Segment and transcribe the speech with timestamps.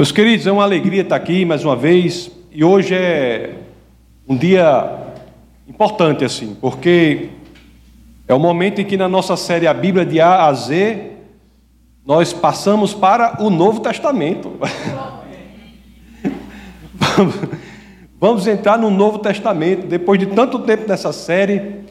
[0.00, 3.52] Meus queridos, é uma alegria estar aqui mais uma vez e hoje é
[4.26, 4.98] um dia
[5.68, 7.28] importante assim, porque
[8.26, 11.18] é o momento em que na nossa série A Bíblia de A a Z
[12.06, 14.58] nós passamos para o Novo Testamento.
[18.18, 21.84] Vamos entrar no Novo Testamento depois de tanto tempo nessa série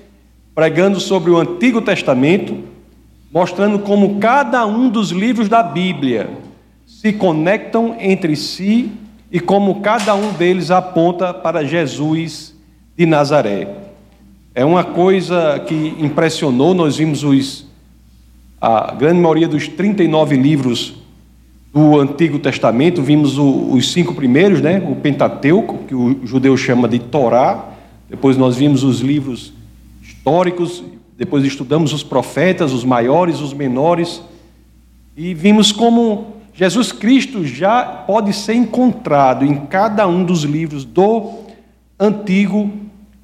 [0.56, 2.58] pregando sobre o Antigo Testamento,
[3.32, 6.49] mostrando como cada um dos livros da Bíblia
[7.00, 8.92] se conectam entre si
[9.32, 12.54] e como cada um deles aponta para Jesus
[12.98, 13.70] de Nazaré.
[14.54, 17.66] É uma coisa que impressionou, nós vimos os,
[18.60, 20.96] a grande maioria dos 39 livros
[21.74, 24.86] do Antigo Testamento, vimos o, os cinco primeiros, né?
[24.86, 27.76] o Pentateuco, que o judeu chama de Torá,
[28.10, 29.54] depois nós vimos os livros
[30.02, 30.84] históricos,
[31.18, 34.22] depois estudamos os profetas, os maiores, os menores,
[35.16, 41.36] e vimos como Jesus Cristo já pode ser encontrado em cada um dos livros do
[41.98, 42.70] Antigo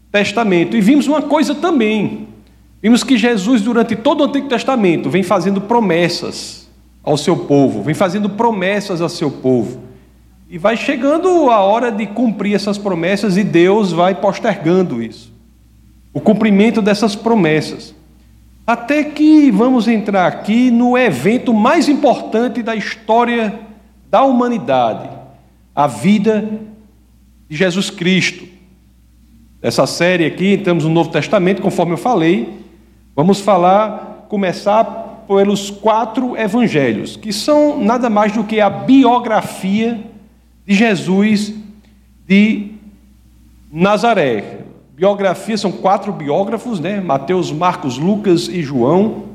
[0.09, 0.77] Testamento.
[0.77, 2.29] E vimos uma coisa também.
[2.81, 6.69] Vimos que Jesus, durante todo o Antigo Testamento, vem fazendo promessas
[7.03, 9.81] ao seu povo, vem fazendo promessas ao seu povo.
[10.49, 15.33] E vai chegando a hora de cumprir essas promessas e Deus vai postergando isso.
[16.13, 17.93] O cumprimento dessas promessas.
[18.67, 23.59] Até que vamos entrar aqui no evento mais importante da história
[24.09, 25.07] da humanidade,
[25.75, 26.49] a vida
[27.47, 28.47] de Jesus Cristo.
[29.61, 32.59] Essa série aqui, estamos no Novo Testamento, conforme eu falei,
[33.15, 39.99] vamos falar, começar pelos quatro evangelhos, que são nada mais do que a biografia
[40.65, 41.53] de Jesus
[42.27, 42.71] de
[43.71, 44.54] Nazaré.
[44.95, 47.01] Biografia são quatro biógrafos, né?
[47.01, 49.25] Mateus, Marcos, Lucas e João.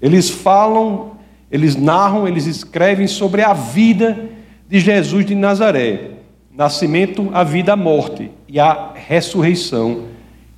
[0.00, 1.10] Eles falam,
[1.50, 4.30] eles narram, eles escrevem sobre a vida
[4.66, 6.12] de Jesus de Nazaré,
[6.50, 10.06] nascimento, a vida, a morte e a ressurreição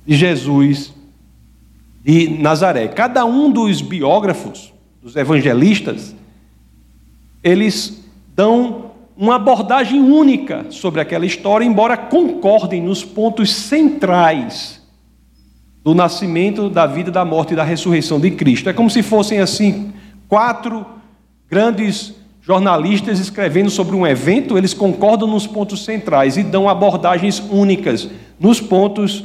[0.05, 0.93] de Jesus
[2.01, 2.87] de Nazaré.
[2.87, 6.15] Cada um dos biógrafos, dos evangelistas,
[7.43, 8.01] eles
[8.33, 14.81] dão uma abordagem única sobre aquela história, embora concordem nos pontos centrais
[15.83, 18.69] do nascimento, da vida, da morte e da ressurreição de Cristo.
[18.69, 19.93] É como se fossem assim
[20.27, 20.85] quatro
[21.49, 28.09] grandes jornalistas escrevendo sobre um evento, eles concordam nos pontos centrais e dão abordagens únicas
[28.39, 29.23] nos pontos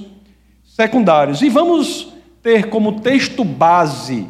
[0.64, 1.42] secundários.
[1.42, 2.12] E vamos
[2.42, 4.26] ter como texto base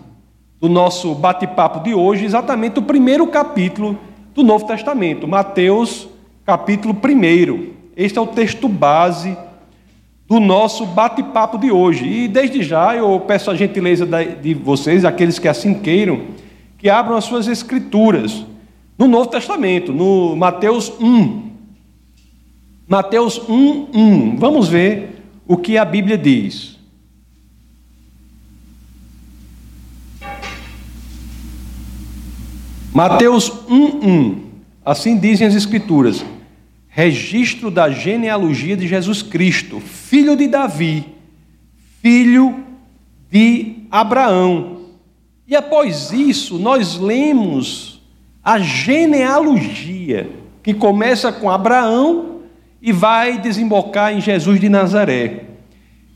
[0.60, 3.98] do nosso bate-papo de hoje exatamente o primeiro capítulo
[4.38, 6.08] do Novo Testamento, Mateus,
[6.46, 7.72] capítulo 1.
[7.96, 9.36] Este é o texto base
[10.28, 12.06] do nosso bate-papo de hoje.
[12.06, 16.20] E desde já eu peço a gentileza de vocês, aqueles que assim queiram,
[16.78, 18.46] que abram as suas escrituras
[18.96, 21.50] no Novo Testamento, no Mateus 1.
[22.86, 24.36] Mateus 1, 1.
[24.36, 26.77] Vamos ver o que a Bíblia diz.
[32.98, 34.38] Mateus 1:1.
[34.84, 36.24] Assim dizem as escrituras:
[36.88, 41.04] registro da genealogia de Jesus Cristo, filho de Davi,
[42.02, 42.56] filho
[43.30, 44.78] de Abraão.
[45.46, 48.02] E após isso, nós lemos
[48.42, 50.28] a genealogia,
[50.60, 52.40] que começa com Abraão
[52.82, 55.44] e vai desembocar em Jesus de Nazaré.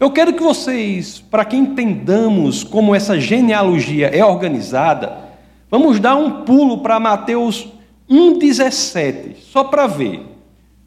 [0.00, 5.31] Eu quero que vocês, para que entendamos como essa genealogia é organizada,
[5.72, 7.66] Vamos dar um pulo para Mateus
[8.06, 10.20] 1,17, só para ver.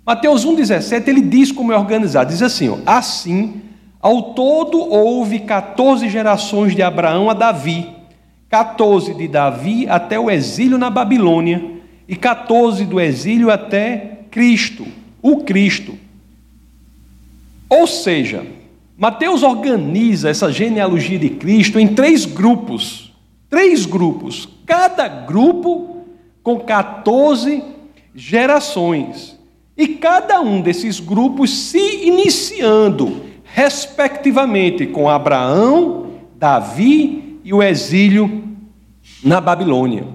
[0.05, 3.63] Mateus 1,17 ele diz como é organizado: diz assim, ó, assim,
[3.99, 7.87] ao todo houve 14 gerações de Abraão a Davi,
[8.47, 11.65] 14 de Davi até o exílio na Babilônia,
[12.07, 14.85] e 14 do exílio até Cristo,
[15.19, 15.97] o Cristo.
[17.67, 18.45] Ou seja,
[18.95, 23.04] Mateus organiza essa genealogia de Cristo em três grupos.
[23.55, 26.03] Três grupos, cada grupo
[26.43, 27.63] com 14
[28.13, 29.39] gerações.
[29.77, 38.43] E cada um desses grupos se iniciando, respectivamente, com Abraão, Davi e o exílio
[39.23, 40.05] na Babilônia.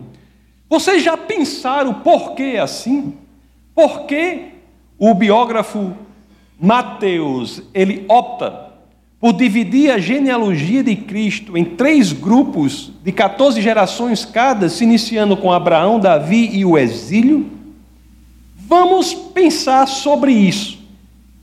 [0.68, 3.14] Vocês já pensaram por que assim?
[3.74, 4.48] Por que
[4.98, 5.94] o biógrafo
[6.60, 8.69] Mateus ele opta
[9.20, 15.36] por dividir a genealogia de Cristo em três grupos de 14 gerações cada, se iniciando
[15.36, 17.46] com Abraão, Davi e o exílio,
[18.56, 20.78] vamos pensar sobre isso,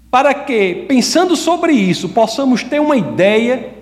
[0.09, 3.75] para que, pensando sobre isso, possamos ter uma ideia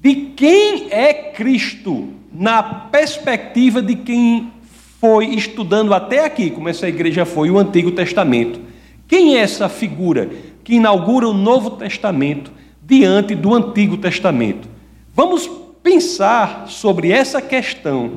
[0.00, 4.52] de quem é Cristo na perspectiva de quem
[5.00, 8.60] foi estudando até aqui, como essa igreja foi, o Antigo Testamento.
[9.08, 10.30] Quem é essa figura
[10.62, 12.52] que inaugura o Novo Testamento
[12.84, 14.68] diante do Antigo Testamento?
[15.14, 15.48] Vamos
[15.82, 18.12] pensar sobre essa questão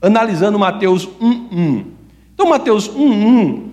[0.00, 1.84] analisando Mateus 1:1.
[2.34, 3.68] Então Mateus 1:1,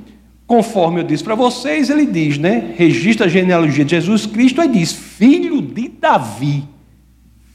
[0.45, 2.73] conforme eu disse para vocês, ele diz, né?
[2.77, 6.63] Registra a genealogia de Jesus Cristo e diz: filho de Davi,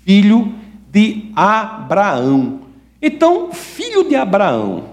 [0.05, 0.53] filho
[0.91, 2.61] de Abraão.
[3.01, 4.85] Então, filho de Abraão.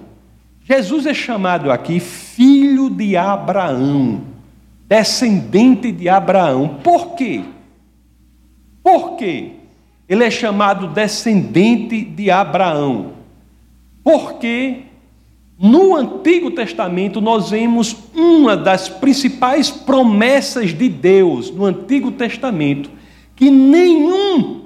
[0.64, 4.22] Jesus é chamado aqui filho de Abraão,
[4.88, 6.78] descendente de Abraão.
[6.84, 7.42] Por quê?
[8.84, 9.52] Por quê?
[10.08, 13.14] Ele é chamado descendente de Abraão.
[14.04, 14.84] Porque
[15.58, 22.90] no Antigo Testamento nós vemos uma das principais promessas de Deus no Antigo Testamento,
[23.36, 24.62] que nenhum,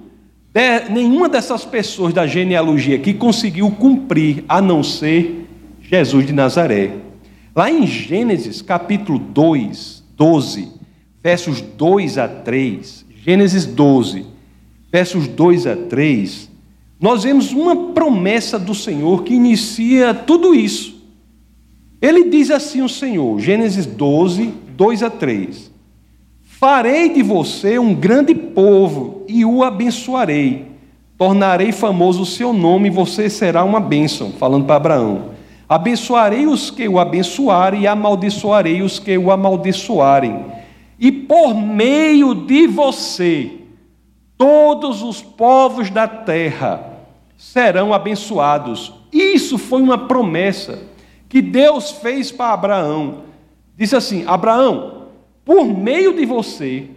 [0.54, 5.48] de, nenhuma dessas pessoas da genealogia que conseguiu cumprir, a não ser
[5.82, 6.94] Jesus de Nazaré.
[7.54, 10.72] Lá em Gênesis capítulo 2, 12,
[11.22, 14.24] versos 2 a 3, Gênesis 12,
[14.92, 16.48] versos 2 a 3,
[17.02, 21.04] nós vemos uma promessa do Senhor que inicia tudo isso.
[22.00, 25.72] Ele diz assim: o Senhor, Gênesis 12, 2 a 3:
[26.44, 30.68] Farei de você um grande povo e o abençoarei.
[31.18, 34.34] Tornarei famoso o seu nome e você será uma bênção.
[34.34, 35.32] Falando para Abraão:
[35.68, 40.54] Abençoarei os que o abençoarem e amaldiçoarei os que o amaldiçoarem.
[40.98, 43.60] E por meio de você,
[44.38, 46.94] todos os povos da terra
[47.38, 48.94] serão abençoados.
[49.12, 50.84] Isso foi uma promessa
[51.28, 53.24] que Deus fez para Abraão.
[53.78, 55.08] Disse assim: Abraão,
[55.44, 56.90] por meio de você,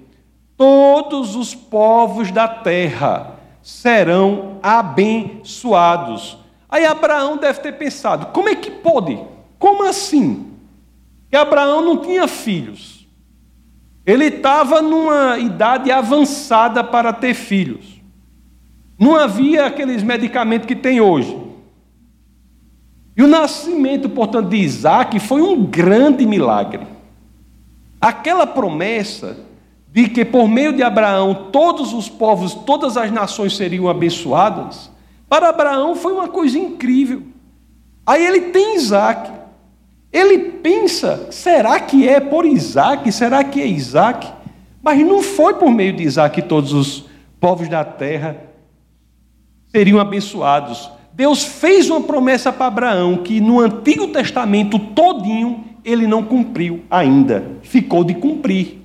[0.56, 6.38] todos os povos da terra serão abençoados.
[6.68, 9.18] Aí Abraão deve ter pensado: como é que pode?
[9.58, 10.52] Como assim?
[11.30, 12.97] Que Abraão não tinha filhos.
[14.08, 18.00] Ele estava numa idade avançada para ter filhos.
[18.99, 21.37] Não havia aqueles medicamentos que tem hoje.
[23.14, 26.87] E o nascimento, portanto, de Isaac foi um grande milagre.
[28.00, 29.37] Aquela promessa
[29.93, 34.90] de que por meio de Abraão todos os povos, todas as nações seriam abençoadas,
[35.28, 37.25] para Abraão foi uma coisa incrível.
[38.06, 39.38] Aí ele tem Isaac.
[40.12, 43.10] Ele pensa: será que é por Isaac?
[43.12, 44.28] Será que é Isaac?
[44.82, 47.05] Mas não foi por meio de Isaac que todos os
[47.40, 48.37] povos da terra
[49.69, 50.90] seriam abençoados.
[51.12, 57.56] Deus fez uma promessa para Abraão que no Antigo Testamento todinho ele não cumpriu ainda.
[57.62, 58.78] Ficou de cumprir.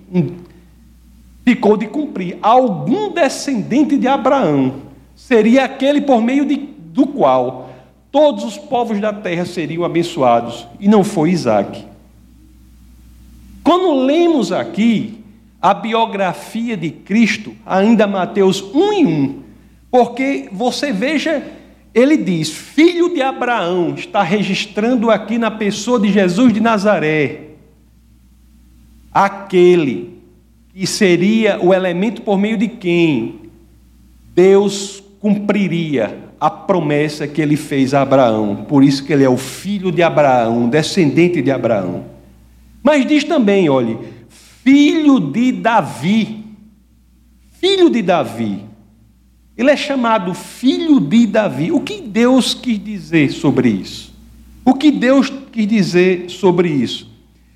[1.46, 2.38] Ficou de cumprir.
[2.42, 4.76] Algum descendente de Abraão
[5.16, 7.70] seria aquele por meio de, do qual
[8.14, 11.84] todos os povos da terra seriam abençoados, e não foi Isaac.
[13.64, 15.18] Quando lemos aqui
[15.60, 19.44] a biografia de Cristo, ainda Mateus 1 em 1,
[19.90, 21.44] porque você veja,
[21.92, 27.48] ele diz: filho de Abraão, está registrando aqui na pessoa de Jesus de Nazaré,
[29.12, 30.20] aquele
[30.72, 33.50] que seria o elemento por meio de quem
[34.36, 38.66] Deus cumpriria a promessa que ele fez a Abraão.
[38.68, 42.04] Por isso que ele é o filho de Abraão, descendente de Abraão.
[42.84, 46.44] Mas diz também, olhe, filho de Davi.
[47.50, 48.60] Filho de Davi.
[49.58, 51.72] Ele é chamado filho de Davi.
[51.72, 54.14] O que Deus quis dizer sobre isso?
[54.66, 57.10] O que Deus quis dizer sobre isso?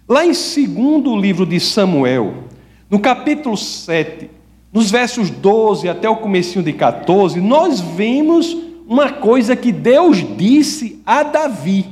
[0.07, 2.45] Lá em segundo livro de Samuel,
[2.89, 4.29] no capítulo 7,
[4.71, 11.01] nos versos 12 até o comecinho de 14, nós vemos uma coisa que Deus disse
[11.05, 11.85] a Davi.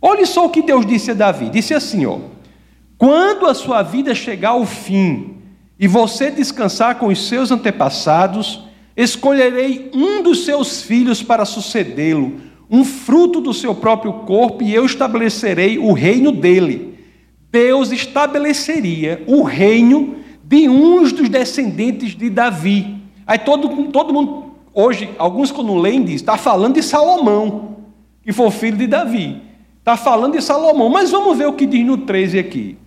[0.00, 1.48] Olhe só o que Deus disse a Davi.
[1.48, 2.18] Disse assim, ó:
[2.98, 5.36] Quando a sua vida chegar ao fim
[5.78, 12.34] e você descansar com os seus antepassados, escolherei um dos seus filhos para sucedê-lo,
[12.68, 16.98] um fruto do seu próprio corpo, e eu estabelecerei o reino dele.
[17.50, 22.96] Deus estabeleceria o reino de uns dos descendentes de Davi.
[23.26, 27.76] Aí todo, todo mundo Hoje, alguns quando leem diz, está falando de Salomão,
[28.22, 29.42] que foi filho de Davi.
[29.78, 32.78] Está falando de Salomão, mas vamos ver o que diz no 13 aqui.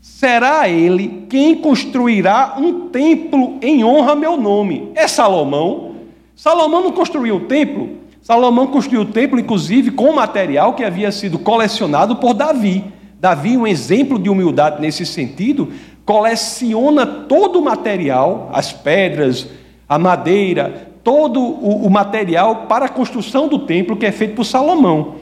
[0.00, 4.90] Será ele quem construirá um templo em honra a meu nome.
[4.94, 5.96] É Salomão.
[6.34, 7.98] Salomão não construiu o templo.
[8.22, 12.84] Salomão construiu o templo, inclusive, com material que havia sido colecionado por Davi.
[13.20, 15.72] Davi, um exemplo de humildade nesse sentido,
[16.04, 19.48] coleciona todo o material, as pedras,
[19.88, 24.44] a madeira, todo o, o material para a construção do templo que é feito por
[24.44, 25.14] Salomão.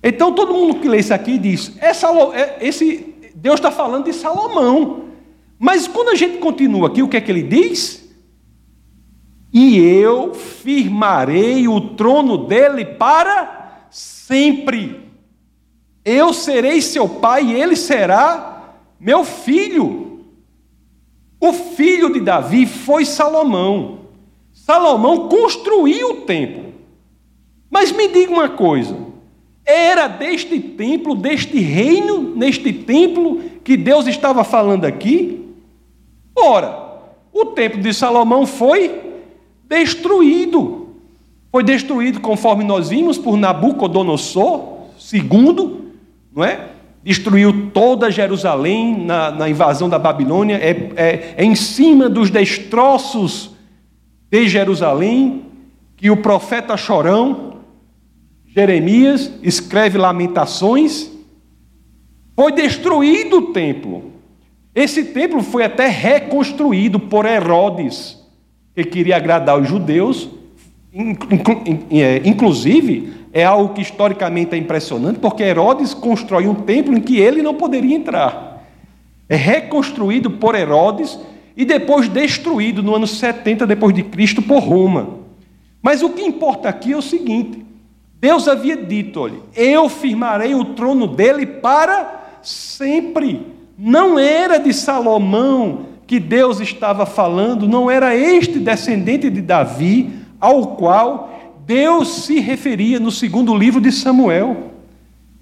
[0.00, 1.90] Então todo mundo que lê isso aqui diz: é
[2.36, 5.06] é, esse, Deus está falando de Salomão.
[5.58, 8.08] Mas quando a gente continua aqui, o que é que ele diz?
[9.52, 15.10] E eu firmarei o trono dele para sempre.
[16.04, 20.26] Eu serei seu pai e ele será meu filho.
[21.40, 24.03] O filho de Davi foi Salomão.
[24.64, 26.72] Salomão construiu o templo.
[27.70, 28.96] Mas me diga uma coisa:
[29.62, 35.50] era deste templo, deste reino, neste templo que Deus estava falando aqui?
[36.34, 36.82] Ora,
[37.30, 39.02] o templo de Salomão foi
[39.68, 40.88] destruído.
[41.52, 44.78] Foi destruído, conforme nós vimos, por Nabucodonosor
[45.12, 45.92] II,
[46.34, 46.70] não é?
[47.02, 53.53] Destruiu toda Jerusalém na, na invasão da Babilônia, é, é, é em cima dos destroços
[54.34, 55.44] de Jerusalém
[55.96, 57.58] que o profeta Chorão
[58.44, 61.08] Jeremias escreve Lamentações,
[62.34, 64.10] foi destruído o templo.
[64.74, 68.18] Esse templo foi até reconstruído por Herodes,
[68.74, 70.28] que queria agradar os judeus.
[71.92, 77.20] É, inclusive, é algo que historicamente é impressionante, porque Herodes constrói um templo em que
[77.20, 78.66] ele não poderia entrar.
[79.28, 81.20] É reconstruído por Herodes
[81.56, 85.18] e depois destruído no ano 70 depois de Cristo por Roma.
[85.82, 87.64] Mas o que importa aqui é o seguinte:
[88.20, 93.46] Deus havia dito: olha, eu firmarei o trono dele para sempre.
[93.76, 100.76] Não era de Salomão que Deus estava falando, não era este descendente de Davi ao
[100.76, 104.70] qual Deus se referia no segundo livro de Samuel.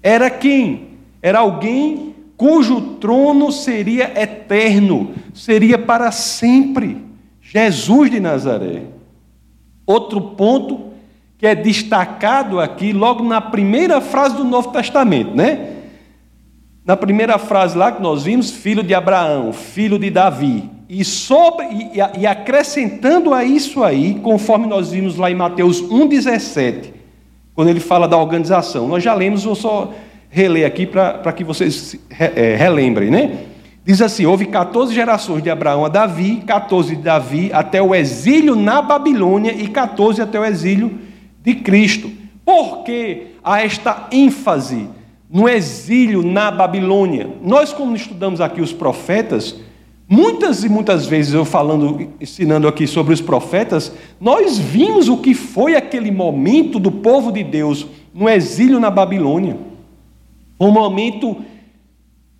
[0.01, 0.87] Era quem?
[1.21, 7.03] Era alguém cujo trono seria eterno, seria para sempre.
[7.41, 8.83] Jesus de Nazaré.
[9.85, 10.93] Outro ponto
[11.37, 15.73] que é destacado aqui logo na primeira frase do Novo Testamento, né?
[16.85, 20.69] Na primeira frase lá que nós vimos, filho de Abraão, filho de Davi.
[20.89, 26.93] E, sobre, e, e acrescentando a isso aí, conforme nós vimos lá em Mateus 1,17,
[27.53, 28.87] quando ele fala da organização.
[28.87, 29.93] Nós já lemos, vou só
[30.33, 33.37] reler aqui para que vocês é, relembrem, né?
[33.85, 38.55] Diz assim: houve 14 gerações de Abraão a Davi, 14 de Davi até o exílio
[38.55, 40.99] na Babilônia e 14 até o exílio
[41.43, 42.09] de Cristo.
[42.43, 44.89] Por que há esta ênfase
[45.29, 47.29] no exílio na Babilônia?
[47.43, 49.55] Nós, quando estudamos aqui os profetas,
[50.09, 55.35] muitas e muitas vezes eu falando, ensinando aqui sobre os profetas, nós vimos o que
[55.35, 59.72] foi aquele momento do povo de Deus no exílio na Babilônia.
[60.63, 61.37] Um momento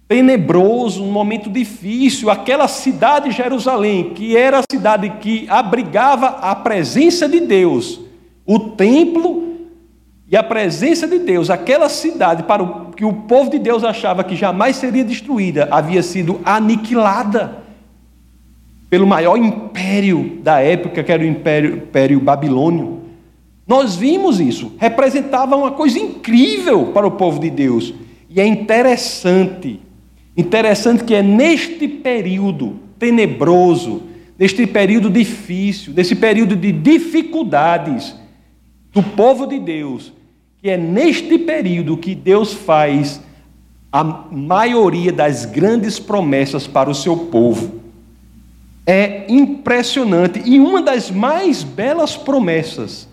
[0.07, 2.29] tenebroso, um momento difícil.
[2.29, 7.99] Aquela cidade de Jerusalém, que era a cidade que abrigava a presença de Deus,
[8.45, 9.43] o templo
[10.29, 14.23] e a presença de Deus, aquela cidade para o que o povo de Deus achava
[14.23, 17.63] que jamais seria destruída, havia sido aniquilada
[18.89, 23.01] pelo maior império da época, que era o império, império babilônio.
[23.65, 27.93] Nós vimos isso, representava uma coisa incrível para o povo de Deus.
[28.35, 29.79] E é interessante,
[30.35, 34.01] interessante que é neste período tenebroso,
[34.39, 38.15] neste período difícil, nesse período de dificuldades,
[38.91, 40.11] do povo de Deus,
[40.57, 43.21] que é neste período que Deus faz
[43.91, 47.81] a maioria das grandes promessas para o seu povo.
[48.83, 53.07] É impressionante e uma das mais belas promessas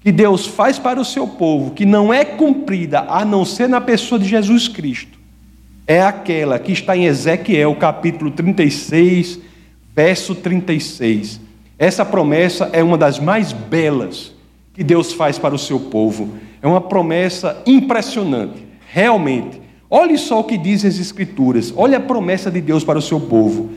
[0.00, 3.80] que Deus faz para o seu povo, que não é cumprida a não ser na
[3.80, 5.18] pessoa de Jesus Cristo,
[5.86, 9.40] é aquela que está em Ezequiel capítulo 36,
[9.94, 11.40] verso 36.
[11.78, 14.32] Essa promessa é uma das mais belas
[14.72, 16.34] que Deus faz para o seu povo.
[16.62, 19.60] É uma promessa impressionante, realmente.
[19.90, 23.18] Olhe só o que dizem as Escrituras, olhe a promessa de Deus para o seu
[23.18, 23.70] povo.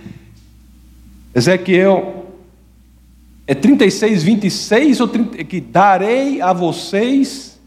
[1.34, 2.23] Ezequiel
[3.46, 7.60] é 36, 26, ou 30, que darei a vocês.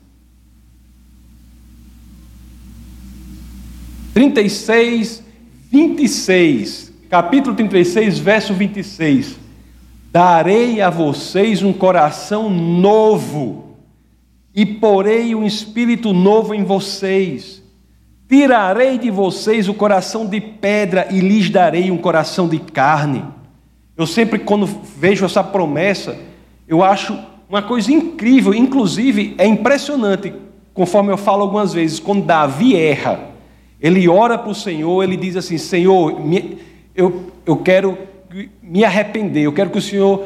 [4.15, 5.23] 36,
[5.71, 9.37] 26, capítulo 36, verso 26.
[10.11, 13.77] Darei a vocês um coração novo,
[14.55, 17.63] e porei um espírito novo em vocês.
[18.27, 23.23] Tirarei de vocês o coração de pedra e lhes darei um coração de carne.
[23.97, 26.19] Eu sempre, quando vejo essa promessa,
[26.69, 30.33] eu acho uma coisa incrível, inclusive é impressionante,
[30.75, 33.31] conforme eu falo algumas vezes, quando Davi erra,
[33.81, 36.21] ele ora para o Senhor, ele diz assim: Senhor,
[36.95, 37.97] eu, eu quero
[38.63, 40.23] me arrepender, eu quero que o Senhor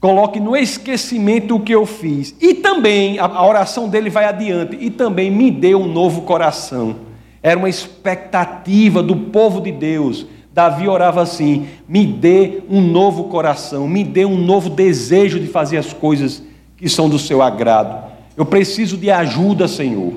[0.00, 2.34] coloque no esquecimento o que eu fiz.
[2.40, 6.96] E também, a oração dele vai adiante, e também me dê um novo coração.
[7.42, 10.26] Era uma expectativa do povo de Deus.
[10.52, 15.76] Davi orava assim: me dê um novo coração, me dê um novo desejo de fazer
[15.76, 16.42] as coisas
[16.76, 18.10] que são do seu agrado.
[18.36, 20.14] Eu preciso de ajuda, Senhor.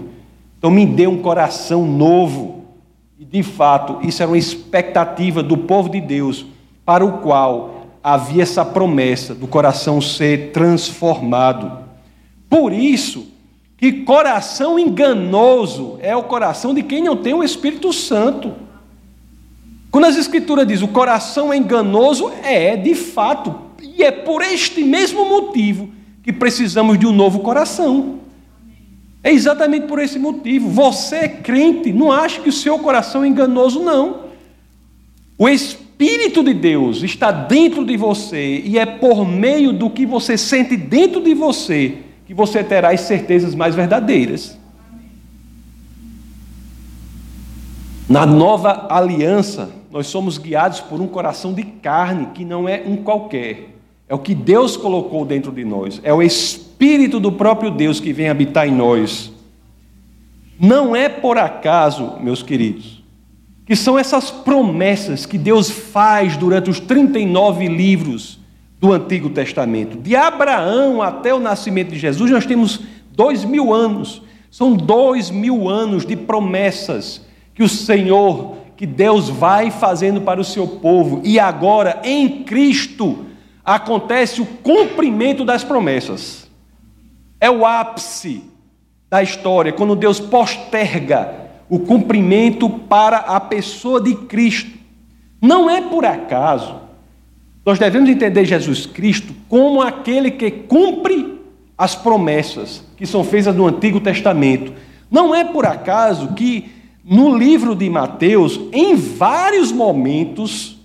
[0.57, 2.63] Então me dê um coração novo.
[3.19, 6.45] E de fato, isso era uma expectativa do povo de Deus,
[6.85, 11.83] para o qual havia essa promessa do coração ser transformado.
[12.49, 13.27] Por isso,
[13.77, 18.53] que coração enganoso é o coração de quem não tem o Espírito Santo.
[19.93, 24.83] Quando as Escrituras dizem o coração é enganoso, é de fato, e é por este
[24.83, 25.87] mesmo motivo
[26.23, 28.17] que precisamos de um novo coração.
[29.23, 30.67] É exatamente por esse motivo.
[30.67, 34.21] Você é crente, não acha que o seu coração é enganoso, não.
[35.37, 40.39] O Espírito de Deus está dentro de você e é por meio do que você
[40.39, 44.57] sente dentro de você que você terá as certezas mais verdadeiras.
[48.09, 52.97] Na nova aliança, nós somos guiados por um coração de carne que não é um
[52.97, 53.69] qualquer.
[54.09, 56.01] É o que Deus colocou dentro de nós.
[56.03, 59.31] É o Espírito do próprio Deus que vem habitar em nós.
[60.59, 63.01] Não é por acaso, meus queridos,
[63.65, 68.37] que são essas promessas que Deus faz durante os 39 livros
[68.79, 69.97] do Antigo Testamento.
[69.97, 72.81] De Abraão até o nascimento de Jesus, nós temos
[73.15, 74.21] dois mil anos.
[74.51, 77.21] São dois mil anos de promessas
[77.53, 81.21] que o Senhor, que Deus vai fazendo para o seu povo.
[81.23, 83.25] E agora, em Cristo,
[83.63, 86.49] acontece o cumprimento das promessas.
[87.39, 88.43] É o ápice
[89.09, 94.77] da história, quando Deus posterga o cumprimento para a pessoa de Cristo.
[95.41, 96.75] Não é por acaso.
[97.65, 101.39] Nós devemos entender Jesus Cristo como aquele que cumpre
[101.77, 104.73] as promessas que são feitas no Antigo Testamento.
[105.09, 106.71] Não é por acaso que
[107.03, 110.77] no livro de Mateus, em vários momentos,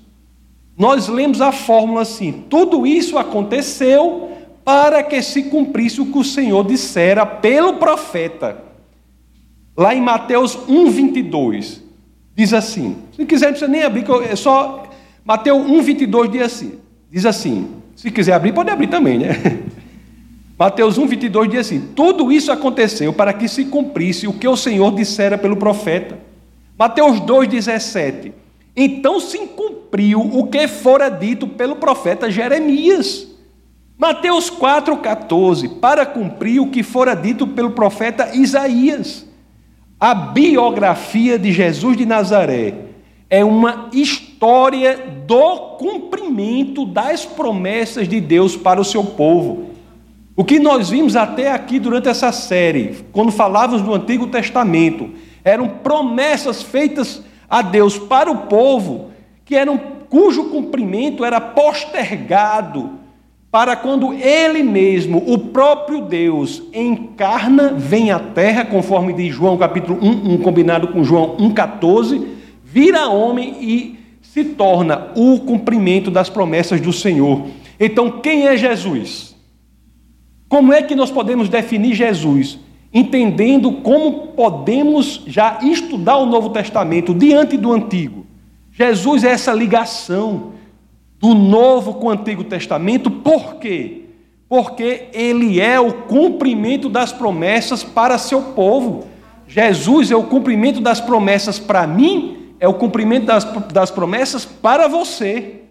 [0.77, 4.31] nós lemos a fórmula assim: tudo isso aconteceu
[4.65, 8.65] para que se cumprisse o que o Senhor dissera pelo profeta.
[9.77, 11.81] Lá em Mateus 1,22,
[12.35, 14.85] diz assim: se quiser, não precisa nem abrir, é só.
[15.25, 16.79] Mateus 1,22 diz assim,
[17.11, 19.29] diz assim: se quiser abrir, pode abrir também, né?
[20.59, 24.93] Mateus 1,22 diz assim: Tudo isso aconteceu para que se cumprisse o que o Senhor
[24.93, 26.19] dissera pelo profeta.
[26.77, 28.33] Mateus 2,17:
[28.77, 33.29] Então se cumpriu o que fora dito pelo profeta Jeremias.
[33.97, 39.27] Mateus 4,14: Para cumprir o que fora dito pelo profeta Isaías.
[40.01, 42.75] A biografia de Jesus de Nazaré
[43.31, 49.78] é uma história do cumprimento das promessas de Deus para o seu povo.
[50.39, 55.11] O que nós vimos até aqui durante essa série, quando falávamos do Antigo Testamento,
[55.43, 59.11] eram promessas feitas a Deus para o povo,
[59.45, 59.77] que eram
[60.09, 62.91] cujo cumprimento era postergado
[63.51, 69.99] para quando ele mesmo, o próprio Deus, encarna, vem à terra, conforme diz João capítulo
[70.01, 72.25] 1, 1 combinado com João 1,14,
[72.63, 77.49] vira homem e se torna o cumprimento das promessas do Senhor.
[77.81, 79.37] Então, quem é Jesus?
[80.49, 82.59] Como é que nós podemos definir Jesus?
[82.93, 88.27] Entendendo como podemos já estudar o Novo Testamento diante do Antigo.
[88.73, 90.53] Jesus é essa ligação
[91.19, 94.05] do Novo com o Antigo Testamento, por quê?
[94.49, 99.07] Porque ele é o cumprimento das promessas para seu povo.
[99.47, 104.89] Jesus é o cumprimento das promessas para mim, é o cumprimento das, das promessas para
[104.89, 105.63] você.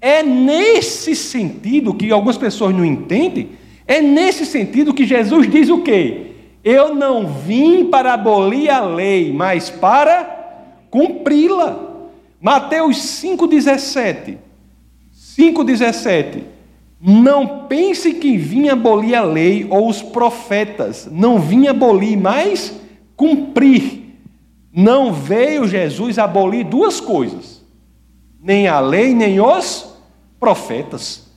[0.00, 3.50] É nesse sentido que algumas pessoas não entendem,
[3.88, 6.26] é nesse sentido que Jesus diz o quê?
[6.62, 11.86] Eu não vim para abolir a lei, mas para cumpri-la.
[12.38, 14.36] Mateus 5,17.
[15.16, 16.42] 5,17.
[17.00, 21.08] Não pense que vinha abolir a lei ou os profetas.
[21.10, 22.78] Não vinha abolir, mas
[23.16, 24.16] cumprir.
[24.70, 27.64] Não veio Jesus abolir duas coisas:
[28.42, 29.94] nem a lei, nem os
[30.38, 31.27] profetas.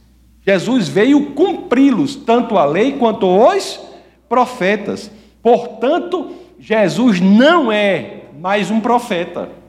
[0.45, 3.79] Jesus veio cumpri-los, tanto a lei quanto os
[4.27, 5.11] profetas.
[5.41, 9.61] Portanto, Jesus não é mais um profeta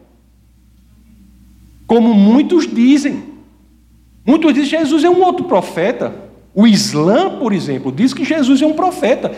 [1.92, 3.22] como muitos dizem.
[4.24, 6.14] Muitos dizem que Jesus é um outro profeta.
[6.54, 9.30] O Islã, por exemplo, diz que Jesus é um profeta.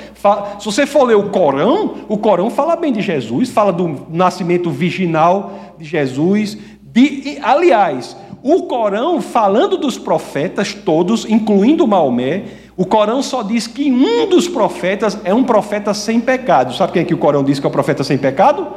[0.61, 4.70] Se você for ler o Corão, o Corão fala bem de Jesus, fala do nascimento
[4.70, 6.57] virginal de Jesus.
[6.81, 12.44] De, aliás, o Corão, falando dos profetas todos, incluindo Maomé,
[12.76, 16.74] o Corão só diz que um dos profetas é um profeta sem pecado.
[16.74, 18.70] Sabe quem é que o Corão diz que é o profeta sem pecado?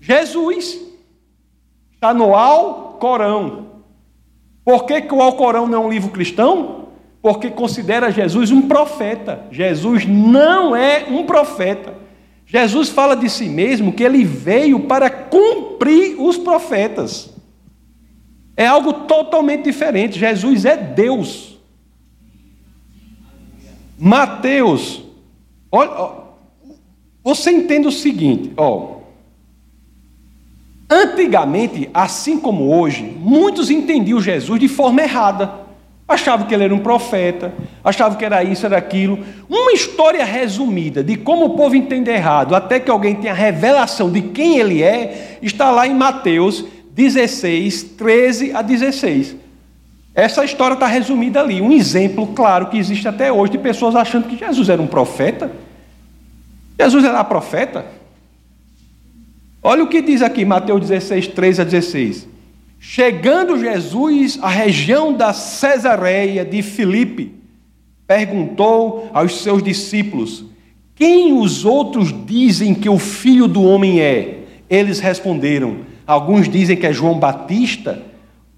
[0.00, 0.78] Jesus.
[1.94, 3.66] Está no Alcorão.
[4.64, 6.86] Por que, que o Alcorão não é um livro cristão?
[7.20, 9.46] Porque considera Jesus um profeta.
[9.50, 11.92] Jesus não é um profeta.
[12.46, 17.34] Jesus fala de si mesmo que ele veio para cumprir os profetas.
[18.56, 20.18] É algo totalmente diferente.
[20.18, 21.58] Jesus é Deus.
[23.98, 25.02] Mateus,
[25.70, 26.12] olha,
[27.22, 28.96] você entende o seguinte, ó.
[30.88, 35.66] Antigamente, assim como hoje, muitos entendiam Jesus de forma errada.
[36.06, 39.18] Achavam que ele era um profeta, achavam que era isso, era aquilo.
[39.48, 44.22] Uma história resumida de como o povo entende errado, até que alguém tenha revelação de
[44.22, 46.64] quem ele é, está lá em Mateus
[46.96, 49.36] 16, 13 a 16.
[50.14, 51.60] Essa história está resumida ali.
[51.60, 55.52] Um exemplo claro que existe até hoje de pessoas achando que Jesus era um profeta.
[56.80, 57.84] Jesus era profeta?
[59.62, 62.28] Olha o que diz aqui, Mateus 16, 13 a 16.
[62.80, 67.34] Chegando Jesus à região da Cesareia de Filipe,
[68.06, 70.46] perguntou aos seus discípulos:
[70.94, 74.44] Quem os outros dizem que o filho do homem é?
[74.70, 78.02] Eles responderam: Alguns dizem que é João Batista,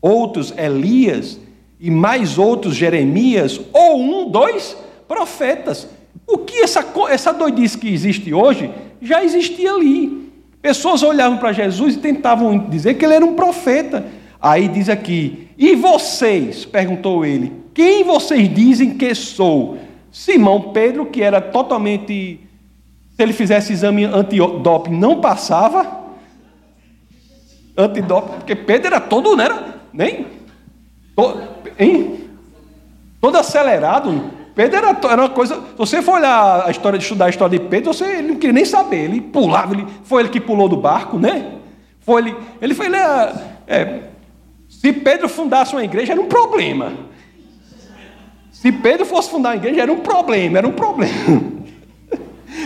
[0.00, 1.40] outros Elias,
[1.80, 5.88] e mais outros Jeremias, ou um, dois profetas.
[6.26, 10.28] O que essa, essa doidice que existe hoje já existia ali.
[10.60, 14.04] Pessoas olhavam para Jesus e tentavam dizer que ele era um profeta.
[14.40, 16.64] Aí diz aqui: E vocês?
[16.64, 19.78] perguntou ele: Quem vocês dizem que sou?
[20.10, 22.40] Simão Pedro, que era totalmente.
[23.16, 25.97] Se ele fizesse exame antidoping, não passava.
[27.78, 29.80] Antidoping, porque Pedro era todo, não era?
[29.92, 30.26] Nem.
[31.14, 31.40] To,
[31.78, 32.28] hein?
[33.20, 34.32] Todo acelerado.
[34.54, 35.54] Pedro era, era uma coisa.
[35.54, 38.36] Se você for olhar a história de estudar a história de Pedro, você ele não
[38.36, 39.04] queria nem saber.
[39.04, 41.52] Ele pulava, ele, foi ele que pulou do barco, né?
[42.00, 42.36] Foi ele.
[42.60, 42.86] Ele foi.
[42.86, 43.34] Ele é,
[43.68, 44.00] é,
[44.68, 46.92] se Pedro fundasse uma igreja, era um problema.
[48.50, 51.12] Se Pedro fosse fundar uma igreja, era um problema, era um problema.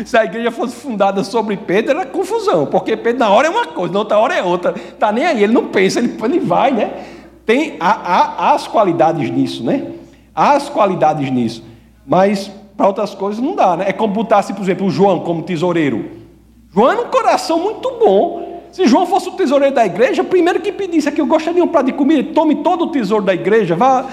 [0.05, 3.67] Se a igreja fosse fundada sobre Pedro, era confusão, porque Pedro na hora é uma
[3.67, 4.75] coisa, na outra hora é outra.
[4.77, 6.91] Está nem aí, ele não pensa, ele, ele vai, né?
[7.45, 9.89] Tem há, há, as qualidades nisso, né?
[10.35, 11.65] Há as qualidades nisso.
[12.07, 13.85] Mas para outras coisas não dá, né?
[13.89, 16.11] É como botasse, por exemplo, o João como tesoureiro.
[16.73, 20.73] João era um coração muito bom, se João fosse o tesoureiro da igreja, primeiro que
[20.73, 23.77] pedisse aqui, eu gostaria de um prato de comida, tome todo o tesouro da igreja,
[23.77, 24.07] vá.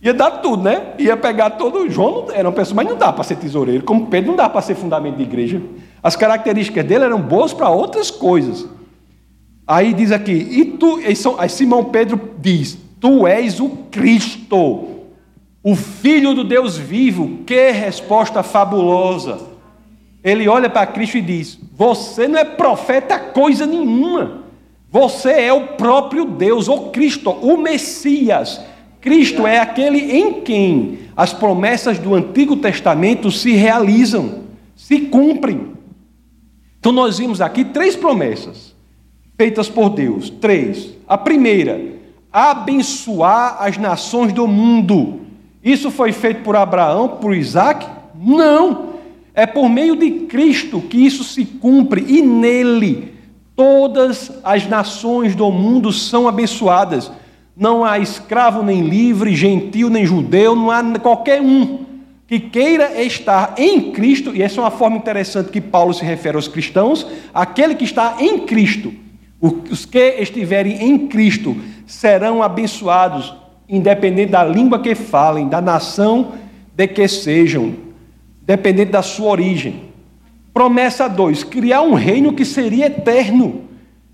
[0.00, 0.94] Ia dar tudo, né?
[0.98, 1.90] Ia pegar todo.
[1.90, 3.82] João era uma pessoa, mas não dá para ser tesoureiro.
[3.84, 5.60] Como Pedro, não dá para ser fundamento de igreja.
[6.02, 8.66] As características dele eram boas para outras coisas.
[9.66, 11.00] Aí diz aqui, e tu,
[11.36, 14.88] aí Simão Pedro diz: Tu és o Cristo,
[15.62, 17.40] o Filho do Deus vivo.
[17.44, 19.48] Que resposta fabulosa!
[20.22, 24.44] Ele olha para Cristo e diz: Você não é profeta coisa nenhuma.
[24.90, 28.60] Você é o próprio Deus, o Cristo, o Messias.
[29.00, 34.44] Cristo é aquele em quem as promessas do Antigo Testamento se realizam,
[34.76, 35.72] se cumprem.
[36.78, 38.76] Então nós vimos aqui três promessas
[39.36, 40.28] feitas por Deus.
[40.28, 40.94] Três.
[41.06, 41.80] A primeira,
[42.32, 45.20] abençoar as nações do mundo.
[45.62, 47.86] Isso foi feito por Abraão, por Isaac?
[48.14, 48.94] Não.
[49.32, 53.14] É por meio de Cristo que isso se cumpre e nele
[53.54, 57.10] todas as nações do mundo são abençoadas.
[57.58, 61.80] Não há escravo nem livre, gentil nem judeu, não há qualquer um
[62.28, 66.36] que queira estar em Cristo, e essa é uma forma interessante que Paulo se refere
[66.36, 68.92] aos cristãos, aquele que está em Cristo.
[69.40, 73.34] Os que estiverem em Cristo serão abençoados,
[73.68, 76.34] independente da língua que falem, da nação
[76.76, 77.74] de que sejam
[78.42, 79.84] dependente da sua origem.
[80.54, 83.62] Promessa 2: criar um reino que seria eterno.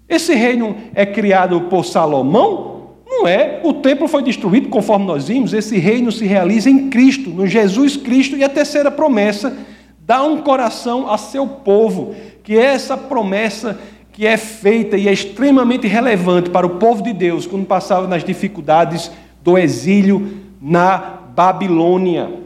[0.09, 2.74] Esse reino é criado por Salomão?
[3.18, 3.61] Não é.
[3.62, 5.53] O templo foi destruído, conforme nós vimos.
[5.53, 8.37] Esse reino se realiza em Cristo, no Jesus Cristo.
[8.37, 9.57] E a terceira promessa:
[10.00, 13.79] dá um coração a seu povo, que é essa promessa
[14.12, 18.22] que é feita e é extremamente relevante para o povo de Deus quando passava nas
[18.22, 19.11] dificuldades
[19.42, 22.44] do exílio na Babilônia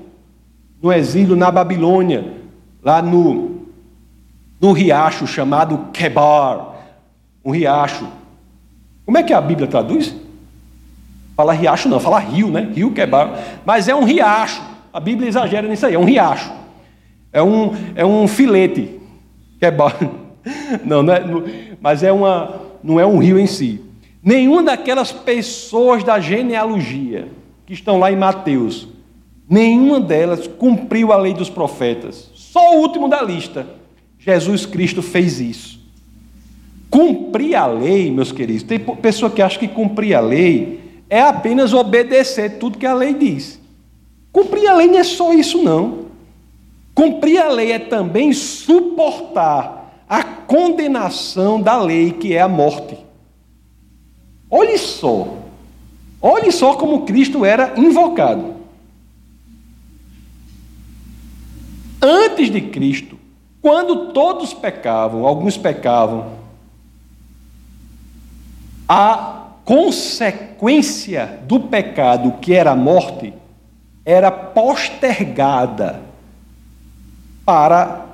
[0.81, 2.35] no exílio na Babilônia,
[2.83, 3.62] lá no,
[4.61, 6.74] no riacho chamado Kebar,
[7.44, 8.07] um riacho.
[9.04, 10.14] Como é que a Bíblia traduz?
[11.38, 12.68] Fala riacho não, fala rio, né?
[12.74, 13.61] Rio Kebar.
[13.64, 14.61] Mas é um riacho.
[14.92, 16.53] A Bíblia exagera nisso aí, é um riacho.
[17.33, 18.98] É um, é um filete.
[19.61, 19.96] Kebar.
[20.85, 21.22] Não, não é,
[21.79, 23.83] mas é uma, não é um rio em si.
[24.22, 27.29] Nenhuma daquelas pessoas da genealogia
[27.66, 28.88] que estão lá em Mateus,
[29.46, 32.31] nenhuma delas cumpriu a lei dos profetas.
[32.35, 33.66] Só o último da lista,
[34.18, 35.81] Jesus Cristo fez isso.
[36.88, 40.78] Cumprir a lei, meus queridos, tem pessoa que acha que cumprir a lei
[41.09, 43.59] é apenas obedecer tudo que a lei diz.
[44.33, 46.07] Cumprir a lei não é só isso, não.
[46.94, 52.99] Cumprir a lei é também suportar a condenação da lei, que é a morte.
[54.51, 55.37] Olhe só,
[56.21, 58.57] olhe só como Cristo era invocado.
[62.01, 63.18] Antes de Cristo,
[63.61, 66.38] quando todos pecavam, alguns pecavam,
[68.88, 69.38] a
[69.68, 73.35] consequência do pecado, que era a morte,
[74.02, 76.00] era postergada
[77.44, 78.07] para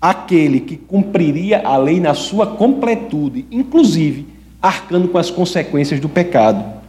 [0.00, 4.26] aquele que cumpriria a lei na sua completude, inclusive
[4.60, 6.80] arcando com as consequências do pecado.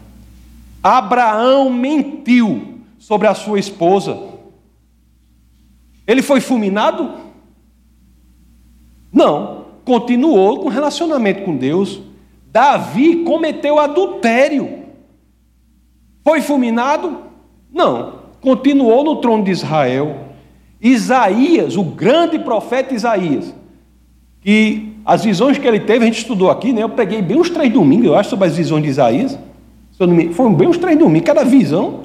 [0.81, 4.17] Abraão mentiu sobre a sua esposa.
[6.07, 7.11] Ele foi fulminado?
[9.11, 12.01] Não, continuou com relacionamento com Deus.
[12.53, 14.83] Davi cometeu adultério.
[16.23, 17.17] Foi fulminado?
[17.73, 20.27] Não, continuou no trono de Israel.
[20.79, 23.55] Isaías, o grande profeta Isaías,
[24.39, 26.83] que as visões que ele teve, a gente estudou aqui, né?
[26.83, 29.39] Eu peguei bem uns três domingos, eu acho, sobre as visões de Isaías.
[30.33, 32.01] Foram bem uns três domingos, cada visão.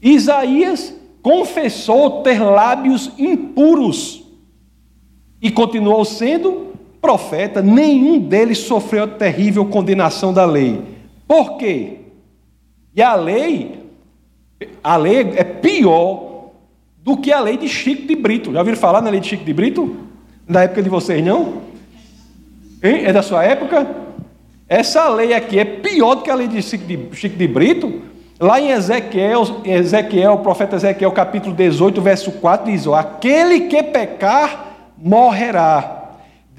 [0.00, 4.24] Isaías confessou ter lábios impuros
[5.42, 6.69] e continuou sendo
[7.00, 7.62] profeta.
[7.62, 10.82] Nenhum deles sofreu a terrível condenação da lei.
[11.26, 11.98] Por quê?
[12.94, 13.80] E a lei,
[14.82, 16.50] a lei é pior
[16.98, 18.52] do que a lei de Chico de Brito.
[18.52, 19.96] Já ouviram falar na lei de Chico de Brito?
[20.46, 21.62] Na época de vocês, não?
[22.82, 23.04] Hein?
[23.04, 23.86] É da sua época?
[24.68, 28.02] Essa lei aqui é pior do que a lei de Chico de, Chico de Brito.
[28.38, 33.82] Lá em Ezequiel, Ezequiel, o profeta Ezequiel, capítulo 18, verso 4, diz: ó, Aquele que
[33.82, 36.09] pecar morrerá.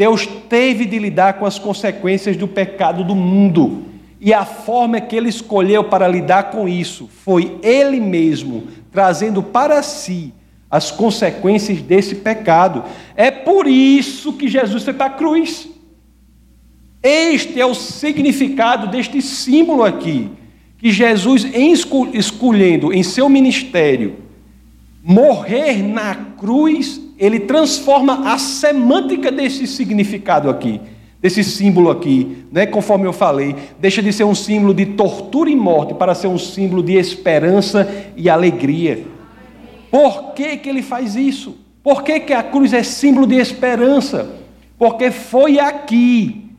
[0.01, 3.83] Deus teve de lidar com as consequências do pecado do mundo.
[4.19, 9.83] E a forma que ele escolheu para lidar com isso foi ele mesmo trazendo para
[9.83, 10.33] si
[10.71, 12.83] as consequências desse pecado.
[13.15, 15.69] É por isso que Jesus foi para a cruz.
[17.03, 20.31] Este é o significado deste símbolo aqui,
[20.79, 21.45] que Jesus,
[22.11, 24.15] escolhendo em seu ministério
[25.03, 30.81] morrer na cruz, ele transforma a semântica desse significado aqui,
[31.21, 32.65] desse símbolo aqui, né?
[32.65, 36.39] conforme eu falei, deixa de ser um símbolo de tortura e morte para ser um
[36.39, 39.05] símbolo de esperança e alegria.
[39.91, 41.59] Por que, que ele faz isso?
[41.83, 44.37] Por que, que a cruz é símbolo de esperança?
[44.75, 46.49] Porque foi aqui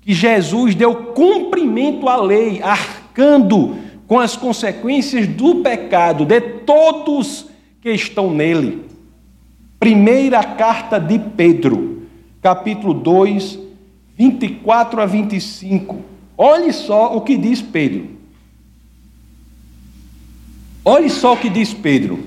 [0.00, 3.76] que Jesus deu cumprimento à lei, arcando
[4.08, 7.46] com as consequências do pecado de todos
[7.80, 8.89] que estão nele.
[9.80, 12.02] Primeira carta de Pedro,
[12.42, 13.58] capítulo 2,
[14.14, 16.00] 24 a 25.
[16.36, 18.10] Olhe só o que diz Pedro.
[20.84, 22.22] Olhe só o que diz Pedro.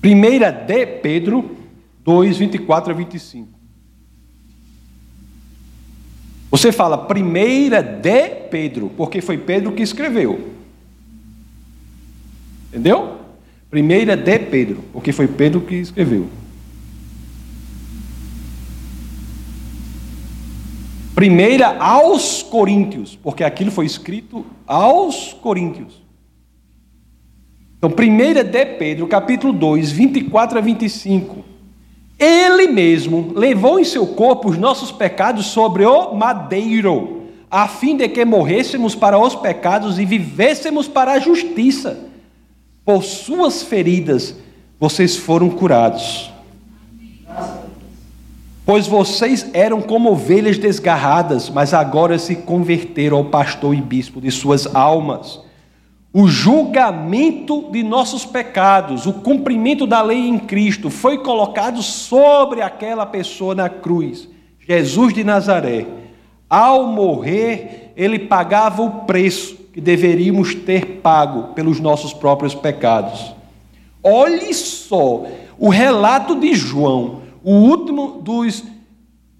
[0.00, 1.58] Primeira de Pedro
[2.02, 3.48] 2, 24 a 25.
[6.50, 10.52] Você fala primeira de Pedro, porque foi Pedro que escreveu.
[12.70, 13.21] Entendeu?
[13.72, 16.28] Primeira de Pedro, porque foi Pedro que escreveu.
[21.14, 26.02] Primeira aos Coríntios, porque aquilo foi escrito aos Coríntios.
[27.78, 31.42] Então, primeira de Pedro, capítulo 2, 24 a 25.
[32.18, 38.06] Ele mesmo levou em seu corpo os nossos pecados sobre o madeiro, a fim de
[38.10, 42.11] que morrêssemos para os pecados e vivêssemos para a justiça.
[42.84, 44.34] Por suas feridas
[44.78, 46.30] vocês foram curados.
[48.64, 54.30] Pois vocês eram como ovelhas desgarradas, mas agora se converteram ao pastor e bispo de
[54.30, 55.40] suas almas
[56.14, 63.06] o julgamento de nossos pecados, o cumprimento da lei em Cristo foi colocado sobre aquela
[63.06, 64.28] pessoa na cruz,
[64.60, 65.86] Jesus de Nazaré.
[66.50, 73.34] Ao morrer, ele pagava o preço que deveríamos ter pago pelos nossos próprios pecados.
[74.02, 75.24] Olhe só
[75.58, 78.62] o relato de João, o último dos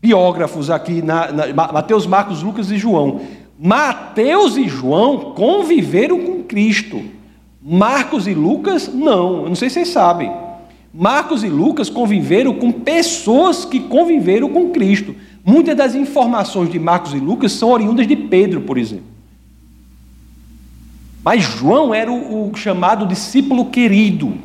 [0.00, 3.20] biógrafos aqui, na, na, Mateus, Marcos, Lucas e João.
[3.58, 7.02] Mateus e João conviveram com Cristo.
[7.60, 9.42] Marcos e Lucas, não.
[9.42, 10.32] Eu não sei se vocês sabem.
[10.92, 15.14] Marcos e Lucas conviveram com pessoas que conviveram com Cristo.
[15.44, 19.11] muitas das informações de Marcos e Lucas são oriundas de Pedro, por exemplo.
[21.24, 24.36] Mas João era o, o chamado discípulo querido,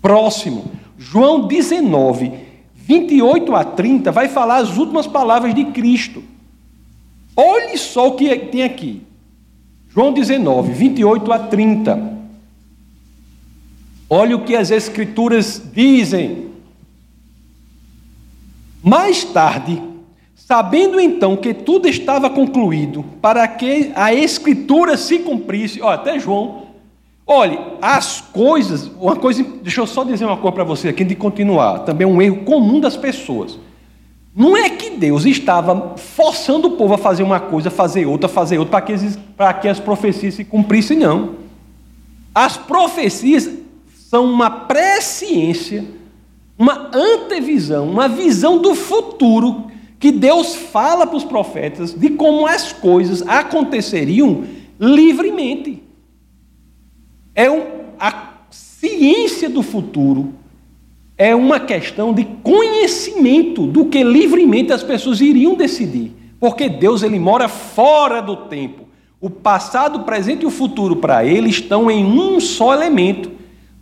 [0.00, 0.70] próximo.
[0.98, 2.32] João 19,
[2.74, 6.22] 28 a 30, vai falar as últimas palavras de Cristo.
[7.36, 9.02] Olhe só o que tem aqui.
[9.88, 12.20] João 19, 28 a 30.
[14.08, 16.50] Olha o que as Escrituras dizem.
[18.82, 19.80] Mais tarde,
[20.50, 26.62] sabendo então que tudo estava concluído, para que a Escritura se cumprisse, ó, até João,
[27.24, 31.14] olhe, as coisas, uma coisa, deixa eu só dizer uma coisa para você aqui de
[31.14, 33.60] continuar, também um erro comum das pessoas.
[34.34, 38.58] Não é que Deus estava forçando o povo a fazer uma coisa, fazer outra, fazer
[38.58, 41.36] outra, para que, para que as profecias se cumprissem, não.
[42.34, 43.48] As profecias
[43.94, 45.84] são uma presciência,
[46.58, 49.69] uma antevisão, uma visão do futuro
[50.00, 54.44] que Deus fala para os profetas de como as coisas aconteceriam
[54.80, 55.82] livremente.
[57.34, 57.62] É um,
[57.98, 60.32] a ciência do futuro
[61.18, 66.12] é uma questão de conhecimento do que livremente as pessoas iriam decidir.
[66.40, 68.88] Porque Deus ele mora fora do tempo.
[69.20, 73.30] O passado, o presente e o futuro para ele estão em um só elemento.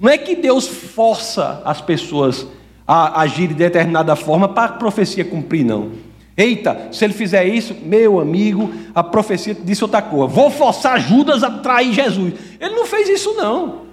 [0.00, 2.44] Não é que Deus força as pessoas
[2.85, 6.08] a agir de determinada forma para a profecia cumprir, não.
[6.38, 10.29] Eita, se ele fizer isso, meu amigo, a profecia disse outra coisa.
[10.29, 12.33] Vou forçar Judas a trair Jesus.
[12.61, 13.88] Ele não fez isso, não.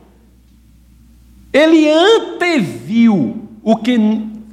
[1.52, 3.98] Ele anteviu o que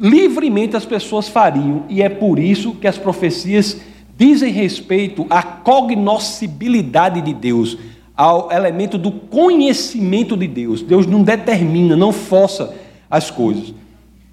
[0.01, 3.79] livremente as pessoas fariam, e é por isso que as profecias
[4.17, 7.77] dizem respeito à cognoscibilidade de Deus
[8.17, 10.81] ao elemento do conhecimento de Deus.
[10.81, 12.75] Deus não determina, não força
[13.11, 13.75] as coisas.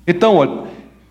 [0.07, 0.63] Então, olha,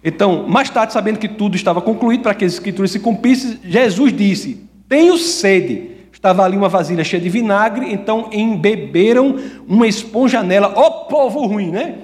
[0.08, 4.12] então, mais tarde, sabendo que tudo estava concluído para que as escrituras se cumprissem, Jesus
[4.12, 5.98] disse: Tenho sede.
[6.10, 9.36] Estava ali uma vasilha cheia de vinagre, então embeberam
[9.68, 10.72] uma esponja nela.
[10.74, 11.94] Ó oh, povo ruim, né?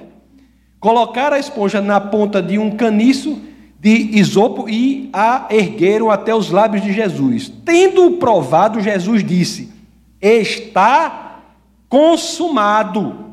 [0.78, 3.40] Colocaram a esponja na ponta de um caniço
[3.80, 7.52] de isopo e a ergueram até os lábios de Jesus.
[7.64, 9.72] Tendo provado, Jesus disse:
[10.20, 11.40] está
[11.88, 13.24] consumado.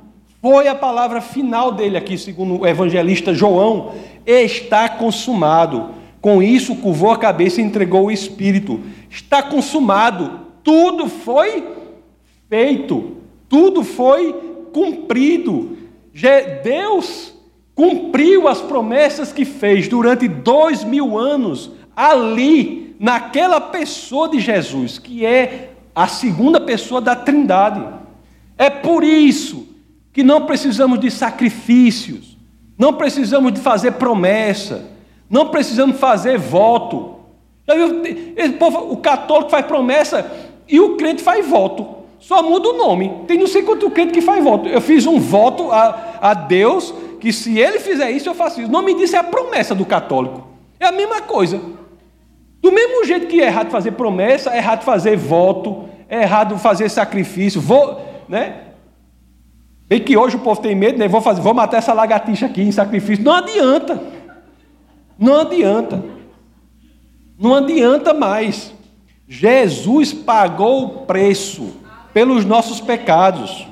[0.41, 3.93] Foi a palavra final dele aqui, segundo o evangelista João.
[4.25, 5.91] Está consumado.
[6.19, 8.79] Com isso, curvou a cabeça e entregou o espírito.
[9.09, 10.41] Está consumado.
[10.63, 11.67] Tudo foi
[12.47, 13.17] feito.
[13.49, 14.33] Tudo foi
[14.71, 15.77] cumprido.
[16.63, 17.33] Deus
[17.73, 25.25] cumpriu as promessas que fez durante dois mil anos ali, naquela pessoa de Jesus, que
[25.25, 27.83] é a segunda pessoa da Trindade.
[28.57, 29.67] É por isso
[30.13, 32.30] que não precisamos de sacrifícios,
[32.81, 34.85] não precisamos de fazer promessa,
[35.29, 37.13] não precisamos fazer voto.
[38.89, 40.25] O católico faz promessa
[40.67, 41.85] e o crente faz voto.
[42.19, 43.21] Só muda o nome.
[43.27, 44.67] Tem não sei quanto crente que faz voto.
[44.67, 48.69] Eu fiz um voto a, a Deus que se ele fizer isso, eu faço isso.
[48.69, 50.47] O nome disso é a promessa do católico.
[50.79, 51.61] É a mesma coisa.
[52.63, 56.89] Do mesmo jeito que é errado fazer promessa, é errado fazer voto, é errado fazer
[56.89, 58.70] sacrifício, vou, né?
[59.91, 61.05] Bem que hoje o povo tem medo, né?
[61.05, 63.25] Vou, fazer, vou matar essa lagartixa aqui em sacrifício.
[63.25, 64.01] Não adianta.
[65.19, 66.01] Não adianta.
[67.37, 68.73] Não adianta mais.
[69.27, 71.73] Jesus pagou o preço
[72.13, 73.67] pelos nossos pecados.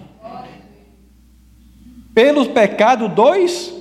[2.13, 3.73] Pelos pecados dos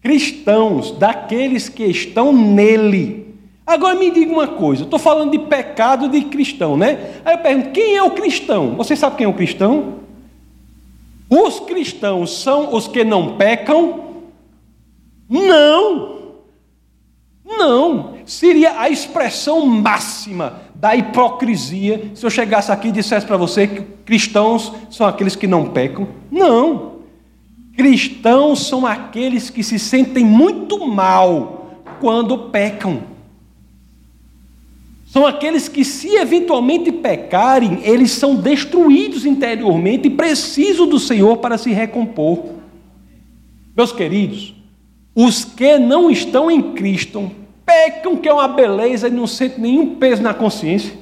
[0.00, 3.36] cristãos, daqueles que estão nele.
[3.66, 7.20] Agora me diga uma coisa, estou falando de pecado de cristão, né?
[7.26, 8.74] Aí eu pergunto, quem é o cristão?
[8.76, 10.00] Você sabe quem é o cristão?
[11.34, 14.04] Os cristãos são os que não pecam?
[15.26, 16.18] Não.
[17.42, 18.16] Não.
[18.26, 23.80] Seria a expressão máxima da hipocrisia se eu chegasse aqui e dissesse para você que
[24.04, 26.06] cristãos são aqueles que não pecam.
[26.30, 26.96] Não.
[27.78, 33.04] Cristãos são aqueles que se sentem muito mal quando pecam.
[35.12, 41.58] São aqueles que, se eventualmente pecarem, eles são destruídos interiormente e precisam do Senhor para
[41.58, 42.46] se recompor.
[43.76, 44.54] Meus queridos,
[45.14, 47.30] os que não estão em Cristo
[47.66, 50.94] pecam, que é uma beleza e não sentem nenhum peso na consciência.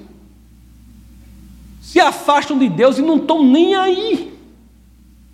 [1.81, 4.35] Se afastam de Deus e não estão nem aí.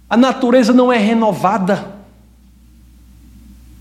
[0.06, 1.95] A natureza não é renovada.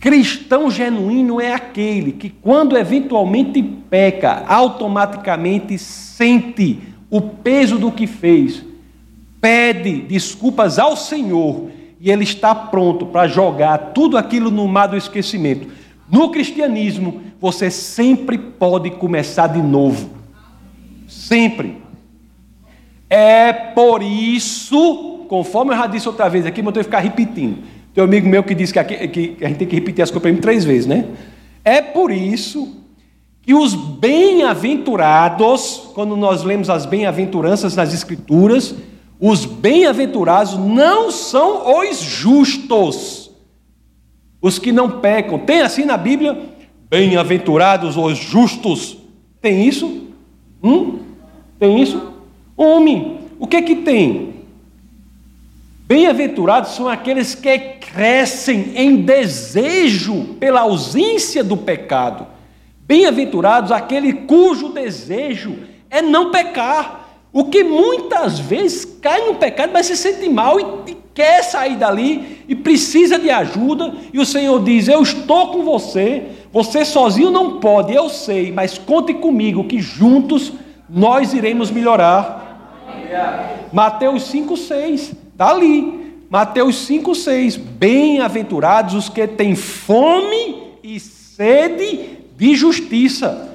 [0.06, 6.80] Cristão genuíno é aquele que, quando eventualmente peca, automaticamente sente
[7.10, 8.64] o peso do que fez,
[9.42, 14.96] pede desculpas ao Senhor e ele está pronto para jogar tudo aquilo no mar do
[14.96, 15.70] esquecimento.
[16.08, 20.12] No cristianismo, você sempre pode começar de novo.
[21.08, 21.82] Sempre.
[23.10, 27.00] É por isso, conforme eu já disse outra vez aqui, mas eu tenho que ficar
[27.00, 27.58] repetindo.
[27.96, 30.12] Tem um amigo meu que disse que, aqui, que a gente tem que repetir as
[30.12, 31.06] coisas três vezes, né?
[31.64, 32.76] É por isso
[33.42, 38.76] que os bem-aventurados, quando nós lemos as bem-aventuranças nas Escrituras,
[39.18, 43.32] os bem-aventurados não são os justos,
[44.42, 45.40] os que não pecam.
[45.40, 46.38] Tem assim na Bíblia?
[46.90, 48.98] Bem-aventurados os justos.
[49.40, 50.08] Tem isso?
[50.62, 51.00] Hum?
[51.58, 52.12] Tem isso?
[52.58, 54.35] Homem, o que que tem?
[55.88, 62.26] Bem-aventurados são aqueles que crescem em desejo pela ausência do pecado.
[62.88, 65.58] Bem-aventurados aquele cujo desejo
[65.88, 67.20] é não pecar.
[67.32, 71.76] O que muitas vezes cai no pecado, mas se sente mal e, e quer sair
[71.76, 77.30] dali e precisa de ajuda, e o Senhor diz: Eu estou com você, você sozinho
[77.30, 80.52] não pode, eu sei, mas conte comigo que juntos
[80.90, 82.44] nós iremos melhorar.
[83.72, 86.24] Mateus 5, 6, está ali.
[86.30, 87.58] Mateus 5, 6.
[87.58, 93.54] Bem-aventurados os que têm fome e sede de justiça,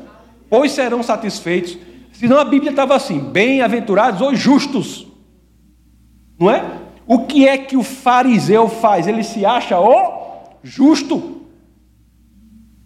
[0.49, 1.77] pois serão satisfeitos.
[2.13, 5.07] Senão a Bíblia estava assim: bem-aventurados os justos.
[6.39, 6.65] Não é?
[7.07, 9.09] O que é que o fariseu faz?
[9.09, 11.41] Ele se acha o justo.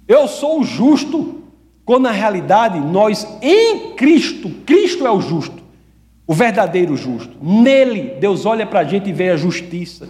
[0.09, 1.43] Eu sou o justo.
[1.85, 5.64] Quando na realidade nós em Cristo, Cristo é o justo
[6.27, 7.37] o verdadeiro justo.
[7.41, 10.09] Nele, Deus olha para a gente e vê a justiça.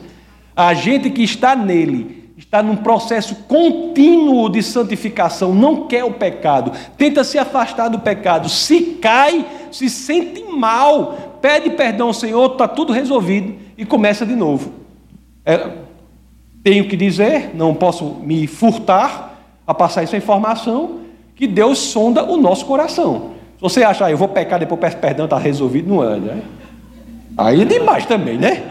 [0.54, 6.72] A gente que está nele está num processo contínuo de santificação, não quer o pecado,
[6.96, 12.66] tenta se afastar do pecado, se cai, se sente mal, pede perdão ao Senhor, está
[12.66, 14.72] tudo resolvido e começa de novo.
[15.44, 15.70] É,
[16.62, 21.00] tenho que dizer, não posso me furtar a passar essa informação,
[21.36, 23.33] que Deus sonda o nosso coração
[23.64, 26.42] você acha, ah, eu vou pecar, depois peço perdão, está resolvido, não é, né?
[27.34, 28.62] Aí é demais também, né?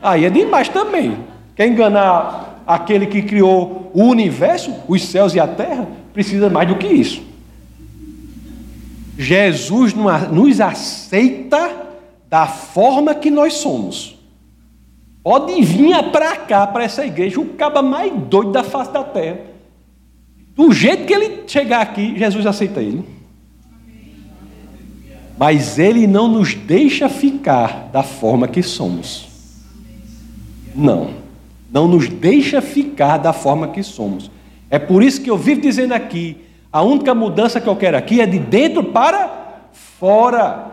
[0.00, 1.18] Aí é demais também.
[1.56, 6.76] Quer enganar aquele que criou o universo, os céus e a terra, precisa mais do
[6.76, 7.20] que isso.
[9.18, 9.94] Jesus
[10.30, 11.88] nos aceita
[12.28, 14.16] da forma que nós somos.
[15.24, 19.40] Pode vir para cá, para essa igreja, o caba mais doido da face da terra.
[20.54, 23.18] Do jeito que ele chegar aqui, Jesus aceita ele
[25.40, 29.26] mas Ele não nos deixa ficar da forma que somos.
[30.74, 31.12] Não,
[31.72, 34.30] não nos deixa ficar da forma que somos.
[34.68, 36.36] É por isso que eu vivo dizendo aqui:
[36.70, 40.72] a única mudança que eu quero aqui é de dentro para fora.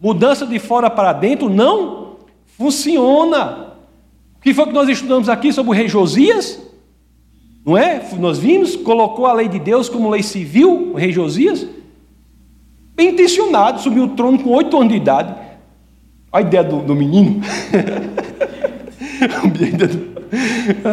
[0.00, 2.16] Mudança de fora para dentro não
[2.58, 3.74] funciona.
[4.36, 6.60] O que foi que nós estudamos aqui sobre o rei Josias?
[7.64, 8.02] Não é?
[8.18, 11.64] Nós vimos, colocou a lei de Deus como lei civil, o rei Josias
[12.94, 15.34] bem intencionado, subiu o trono com oito anos de idade.
[16.32, 17.40] A ideia do, do menino.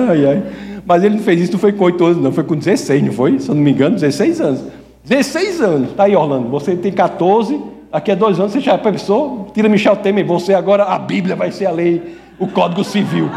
[0.09, 0.43] ai, ai.
[0.85, 3.13] Mas ele não fez isso, não foi com oito anos, não, foi com 16, não
[3.13, 3.39] foi?
[3.39, 4.63] Se eu não me engano, 16 anos.
[5.05, 5.91] 16 anos.
[5.91, 6.49] Está aí, Orlando.
[6.49, 7.59] Você tem 14,
[7.91, 9.49] daqui a dois anos você já pensou?
[9.53, 13.29] Tira Michel Temer, você agora, a Bíblia vai ser a lei, o Código Civil.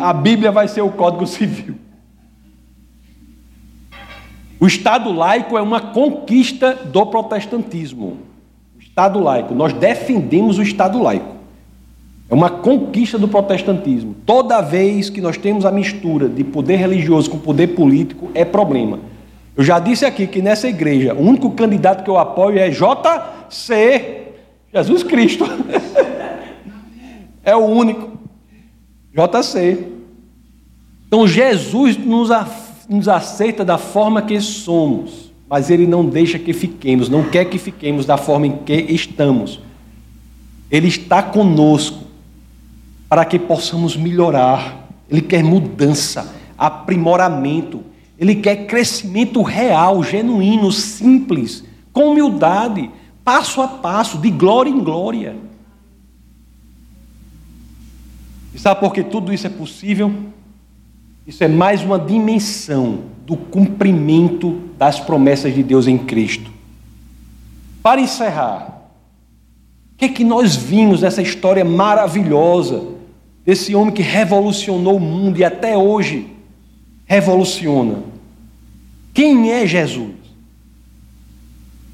[0.00, 1.76] A Bíblia vai ser o Código Civil.
[4.58, 8.18] O Estado laico é uma conquista do protestantismo.
[8.76, 11.36] O Estado laico, nós defendemos o Estado laico.
[12.28, 14.16] É uma conquista do protestantismo.
[14.24, 18.98] Toda vez que nós temos a mistura de poder religioso com poder político, é problema.
[19.54, 24.32] Eu já disse aqui que nessa igreja, o único candidato que eu apoio é JC,
[24.72, 25.44] Jesus Cristo.
[27.44, 28.18] é o único.
[29.12, 29.92] JC.
[31.06, 36.52] Então Jesus nos afirma nos aceita da forma que somos, mas Ele não deixa que
[36.52, 39.60] fiquemos, não quer que fiquemos da forma em que estamos.
[40.70, 42.04] Ele está conosco
[43.08, 44.88] para que possamos melhorar.
[45.08, 47.82] Ele quer mudança, aprimoramento.
[48.18, 52.90] Ele quer crescimento real, genuíno, simples, com humildade,
[53.22, 55.36] passo a passo, de glória em glória.
[58.54, 60.12] E sabe por que tudo isso é possível?
[61.26, 66.50] Isso é mais uma dimensão do cumprimento das promessas de Deus em Cristo.
[67.82, 68.82] Para encerrar,
[69.92, 72.84] o que é que nós vimos nessa história maravilhosa
[73.44, 76.28] desse homem que revolucionou o mundo e até hoje
[77.06, 78.04] revoluciona?
[79.12, 80.14] Quem é Jesus?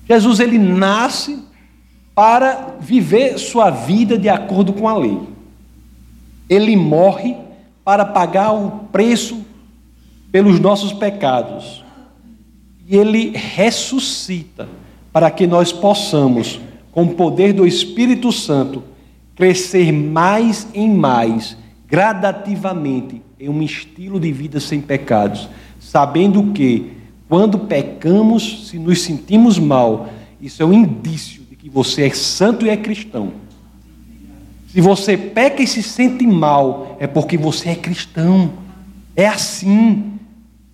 [0.06, 1.42] Jesus ele nasce
[2.14, 5.18] para viver sua vida de acordo com a lei.
[6.50, 7.34] Ele morre
[7.84, 9.44] para pagar o preço
[10.30, 11.84] pelos nossos pecados.
[12.88, 14.68] E ele ressuscita
[15.12, 16.60] para que nós possamos,
[16.90, 18.82] com o poder do Espírito Santo,
[19.34, 21.56] crescer mais e mais,
[21.86, 25.48] gradativamente, em um estilo de vida sem pecados,
[25.80, 26.92] sabendo que,
[27.28, 30.08] quando pecamos, se nos sentimos mal,
[30.40, 33.32] isso é um indício de que você é santo e é cristão.
[34.72, 38.52] Se você peca e se sente mal, é porque você é cristão.
[39.14, 40.14] É assim.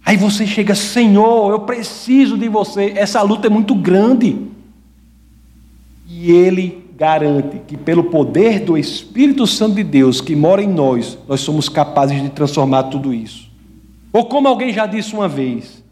[0.07, 2.93] Aí você chega, Senhor, eu preciso de você.
[2.95, 4.37] Essa luta é muito grande.
[6.09, 11.19] E Ele garante que, pelo poder do Espírito Santo de Deus que mora em nós,
[11.27, 13.51] nós somos capazes de transformar tudo isso.
[14.13, 15.83] Ou como alguém já disse uma vez,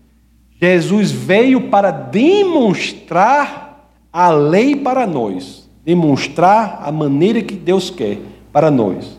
[0.63, 8.19] Jesus veio para demonstrar a lei para nós demonstrar a maneira que Deus quer
[8.53, 9.17] para nós.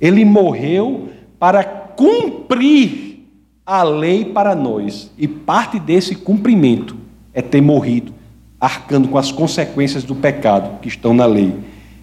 [0.00, 1.08] Ele morreu
[1.40, 3.26] para cumprir
[3.66, 5.10] a lei para nós.
[5.18, 6.96] E parte desse cumprimento
[7.32, 8.14] é ter morrido,
[8.60, 11.52] arcando com as consequências do pecado que estão na lei.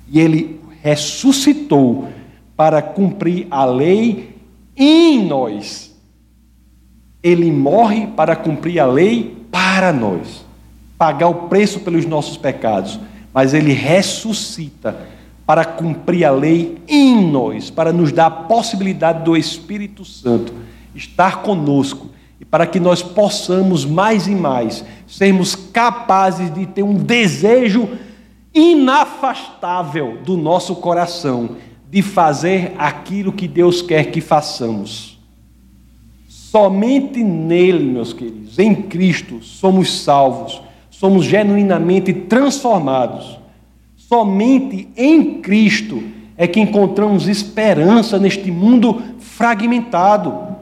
[0.09, 2.09] E ele ressuscitou
[2.57, 4.35] para cumprir a lei
[4.75, 5.95] em nós.
[7.23, 10.43] Ele morre para cumprir a lei para nós,
[10.97, 12.99] pagar o preço pelos nossos pecados
[13.33, 15.07] mas ele ressuscita
[15.45, 20.53] para cumprir a lei em nós, para nos dar a possibilidade do Espírito Santo
[20.95, 22.09] estar conosco
[22.39, 27.87] e para que nós possamos mais e mais sermos capazes de ter um desejo
[28.53, 31.57] inafastável do nosso coração
[31.89, 35.19] de fazer aquilo que Deus quer que façamos.
[36.27, 40.61] Somente nele, meus queridos, em Cristo, somos salvos
[41.01, 43.39] somos genuinamente transformados.
[43.97, 46.03] Somente em Cristo
[46.37, 50.55] é que encontramos esperança neste mundo fragmentado.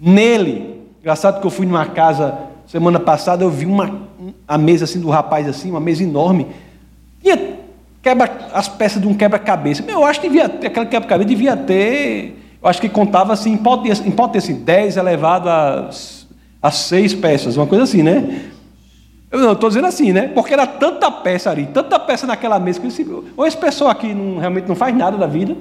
[0.00, 2.34] Nele, engraçado que eu fui numa casa
[2.66, 4.08] semana passada, eu vi uma
[4.48, 6.46] a mesa assim do rapaz assim, uma mesa enorme.
[7.22, 7.58] Tinha
[8.00, 9.84] quebra as peças de um quebra-cabeça.
[9.86, 13.82] Eu acho que devia ter, aquela quebra-cabeça devia ter, eu acho que contava assim, pode
[13.82, 15.90] ter, pode ter assim, 10 elevado a,
[16.62, 18.50] a 6 peças, uma coisa assim, né?
[19.30, 20.28] Eu não estou dizendo assim, né?
[20.28, 23.06] Porque era tanta peça ali, tanta peça naquela mesa, que eu disse,
[23.36, 25.56] ou esse pessoal aqui não, realmente não faz nada da vida,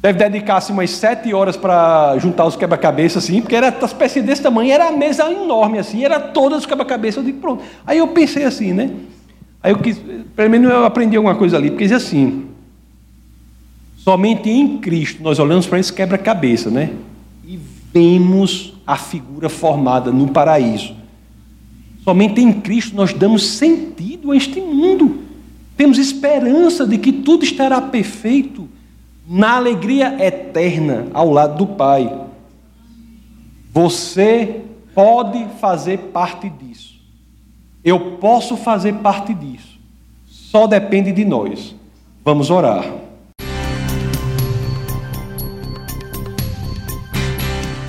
[0.00, 4.42] deve dedicar-se umas sete horas para juntar os quebra-cabeças, assim, porque era as peças desse
[4.42, 7.62] tamanho, era a mesa enorme, assim, era todas os quebra-cabeças, eu digo, pronto.
[7.86, 8.90] Aí eu pensei assim, né?
[9.62, 10.00] Aí eu quis,
[10.34, 12.46] pelo menos eu aprendi alguma coisa ali, porque dizia assim,
[13.98, 16.90] somente em Cristo nós olhamos para esse quebra-cabeça, né?
[17.46, 17.60] E
[17.92, 21.01] vemos a figura formada no paraíso.
[22.04, 25.22] Somente em Cristo nós damos sentido a este mundo.
[25.76, 28.68] Temos esperança de que tudo estará perfeito
[29.26, 32.26] na alegria eterna ao lado do Pai.
[33.72, 34.62] Você
[34.94, 37.00] pode fazer parte disso.
[37.84, 39.78] Eu posso fazer parte disso.
[40.26, 41.74] Só depende de nós.
[42.24, 42.84] Vamos orar.